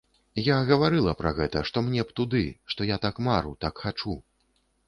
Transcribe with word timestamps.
Я 0.45 0.55
гаварыла 0.69 1.13
пра 1.19 1.33
гэта, 1.39 1.61
што 1.71 1.83
мне 1.89 2.01
б 2.13 2.17
туды, 2.21 2.43
што 2.75 2.91
я 2.91 2.97
так 3.07 3.23
мару, 3.29 3.55
так 3.67 3.73
хачу. 3.87 4.21